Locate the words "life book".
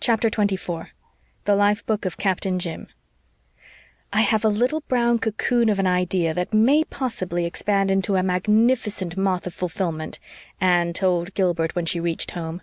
1.54-2.06